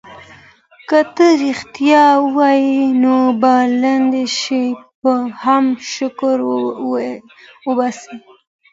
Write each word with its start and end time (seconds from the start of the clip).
که 0.89 0.99
ته 1.15 1.25
ریښتیا 1.43 2.05
وایې 2.35 2.85
نو 3.01 3.15
په 3.41 3.53
لږ 3.81 4.13
شي 4.39 4.65
به 5.01 5.13
هم 5.41 5.65
شکر 5.93 6.37
وباسې. 7.67 8.15